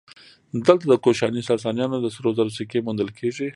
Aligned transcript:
دلته 0.67 0.85
د 0.87 0.93
کوشاني 1.03 1.41
ساسانیانو 1.49 1.97
د 2.01 2.07
سرو 2.15 2.29
زرو 2.37 2.55
سکې 2.57 2.79
موندل 2.85 3.09
کېږي 3.19 3.47